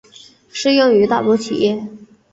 [0.49, 1.87] 适用于大多企业。